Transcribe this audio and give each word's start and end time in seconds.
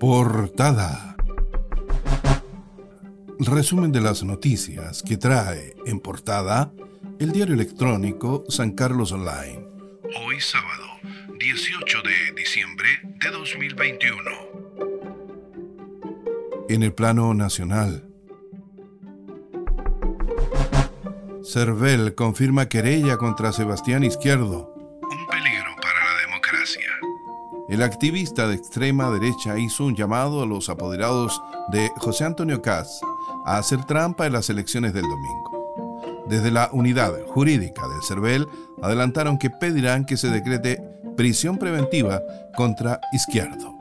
Portada. 0.00 1.14
Resumen 3.38 3.92
de 3.92 4.00
las 4.00 4.22
noticias 4.22 5.02
que 5.02 5.18
trae 5.18 5.76
en 5.84 6.00
portada 6.00 6.72
el 7.18 7.32
diario 7.32 7.54
electrónico 7.54 8.46
San 8.48 8.72
Carlos 8.72 9.12
Online. 9.12 9.62
Hoy 10.24 10.40
sábado, 10.40 10.86
18 11.38 11.98
de 12.00 12.32
diciembre 12.34 12.88
de 13.02 13.30
2021. 13.30 14.16
En 16.70 16.82
el 16.82 16.94
plano 16.94 17.34
nacional. 17.34 18.08
Cervel 21.44 22.14
confirma 22.14 22.70
querella 22.70 23.18
contra 23.18 23.52
Sebastián 23.52 24.02
Izquierdo. 24.02 24.79
El 27.70 27.84
activista 27.84 28.48
de 28.48 28.56
extrema 28.56 29.10
derecha 29.10 29.56
hizo 29.56 29.84
un 29.84 29.94
llamado 29.94 30.42
a 30.42 30.46
los 30.46 30.68
apoderados 30.68 31.40
de 31.68 31.92
José 31.98 32.24
Antonio 32.24 32.60
Caz 32.60 33.00
a 33.46 33.58
hacer 33.58 33.84
trampa 33.84 34.26
en 34.26 34.32
las 34.32 34.50
elecciones 34.50 34.92
del 34.92 35.04
domingo. 35.04 36.26
Desde 36.28 36.50
la 36.50 36.68
unidad 36.72 37.12
jurídica 37.28 37.86
del 37.86 38.02
CERVEL 38.02 38.48
adelantaron 38.82 39.38
que 39.38 39.50
pedirán 39.50 40.04
que 40.04 40.16
se 40.16 40.30
decrete 40.30 40.82
prisión 41.16 41.58
preventiva 41.58 42.20
contra 42.56 43.00
Izquierdo. 43.12 43.78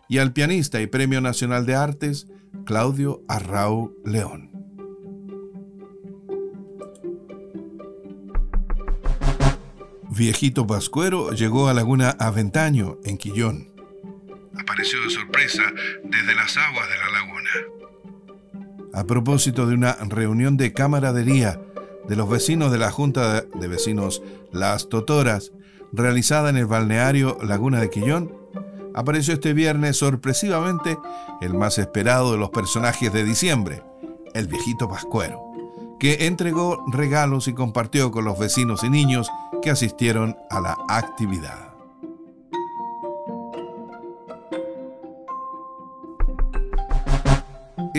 y 0.08 0.18
al 0.18 0.32
pianista 0.32 0.80
y 0.80 0.88
Premio 0.88 1.20
Nacional 1.20 1.66
de 1.66 1.76
Artes, 1.76 2.26
Claudio 2.64 3.22
Arrau 3.28 3.94
León. 4.04 4.50
Viejito 10.14 10.66
Pascuero 10.66 11.30
llegó 11.30 11.68
a 11.68 11.74
Laguna 11.74 12.10
Aventaño, 12.18 12.98
en 13.04 13.16
Quillón. 13.16 13.71
Apareció 14.62 15.02
de 15.02 15.10
sorpresa 15.10 15.62
desde 16.04 16.34
las 16.36 16.56
aguas 16.56 16.88
de 16.88 16.96
la 16.96 17.10
laguna. 17.18 17.50
A 18.94 19.04
propósito 19.04 19.66
de 19.66 19.74
una 19.74 19.94
reunión 20.08 20.56
de 20.56 20.72
camaradería 20.72 21.60
de 22.08 22.14
los 22.16 22.28
vecinos 22.30 22.70
de 22.70 22.78
la 22.78 22.92
Junta 22.92 23.40
de 23.42 23.68
Vecinos 23.68 24.22
Las 24.52 24.88
Totoras, 24.88 25.50
realizada 25.92 26.48
en 26.48 26.56
el 26.56 26.66
balneario 26.66 27.38
Laguna 27.42 27.80
de 27.80 27.90
Quillón, 27.90 28.32
apareció 28.94 29.34
este 29.34 29.52
viernes 29.52 29.96
sorpresivamente 29.96 30.96
el 31.40 31.54
más 31.54 31.78
esperado 31.78 32.32
de 32.32 32.38
los 32.38 32.50
personajes 32.50 33.12
de 33.12 33.24
diciembre, 33.24 33.82
el 34.32 34.46
viejito 34.46 34.88
Pascuero, 34.88 35.42
que 35.98 36.26
entregó 36.26 36.84
regalos 36.92 37.48
y 37.48 37.52
compartió 37.52 38.12
con 38.12 38.24
los 38.24 38.38
vecinos 38.38 38.84
y 38.84 38.90
niños 38.90 39.28
que 39.60 39.70
asistieron 39.70 40.36
a 40.50 40.60
la 40.60 40.78
actividad. 40.88 41.71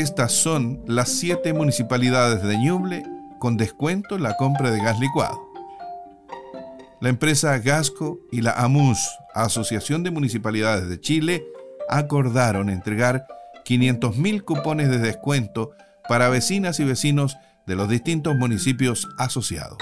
Estas 0.03 0.33
son 0.33 0.83
las 0.85 1.09
siete 1.09 1.53
municipalidades 1.53 2.43
de 2.43 2.57
Ñuble 2.57 3.03
con 3.39 3.55
descuento 3.55 4.15
en 4.15 4.23
la 4.23 4.35
compra 4.35 4.69
de 4.69 4.79
gas 4.79 4.99
licuado. 4.99 5.39
La 6.99 7.09
empresa 7.09 7.57
Gasco 7.59 8.19
y 8.31 8.41
la 8.41 8.51
AMUS, 8.51 8.99
Asociación 9.33 10.03
de 10.03 10.11
Municipalidades 10.11 10.89
de 10.89 10.99
Chile, 10.99 11.45
acordaron 11.89 12.69
entregar 12.69 13.25
500.000 13.65 14.43
cupones 14.43 14.89
de 14.89 14.99
descuento 14.99 15.71
para 16.09 16.27
vecinas 16.27 16.79
y 16.81 16.83
vecinos 16.83 17.37
de 17.65 17.75
los 17.75 17.87
distintos 17.87 18.35
municipios 18.35 19.07
asociados 19.17 19.77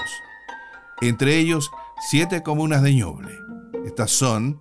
entre 1.00 1.36
ellos 1.36 1.72
siete 1.98 2.44
comunas 2.44 2.80
de 2.82 2.94
Ñuble. 2.94 3.36
Estas 3.84 4.12
son 4.12 4.60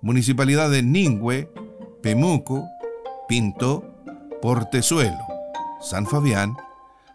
Municipalidad 0.00 0.70
de 0.70 0.82
Ningüe, 0.82 1.50
Pemuco, 2.02 2.66
Pinto, 3.28 3.93
Portezuelo, 4.44 5.26
San 5.80 6.06
Fabián, 6.06 6.54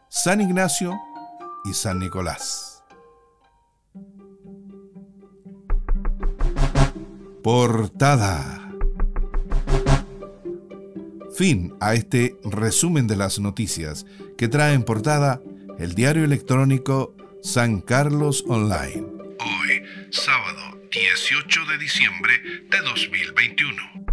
San 0.09 0.41
Ignacio 0.41 0.99
y 1.63 1.73
San 1.75 1.99
Nicolás. 1.99 2.83
Portada. 7.43 8.73
Fin 11.37 11.75
a 11.79 11.93
este 11.93 12.35
resumen 12.43 13.05
de 13.05 13.17
las 13.17 13.37
noticias 13.37 14.07
que 14.35 14.47
trae 14.47 14.73
en 14.73 14.81
portada 14.81 15.39
el 15.77 15.93
diario 15.93 16.23
electrónico 16.23 17.15
San 17.43 17.81
Carlos 17.81 18.43
Online. 18.47 19.05
Hoy, 19.39 19.83
sábado 20.09 20.81
18 20.89 21.65
de 21.67 21.77
diciembre 21.77 22.33
de 22.71 22.79
2021. 22.79 24.08